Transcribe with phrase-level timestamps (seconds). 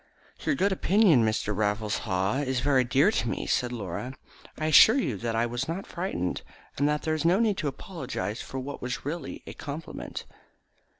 [0.39, 1.55] "Your good opinion, Mr.
[1.55, 4.15] Raffles Haw, is very dear to me," said Laura.
[4.57, 6.41] "I assure you that I was not frightened,
[6.79, 10.25] and that there is no need to apologise for what was really a compliment."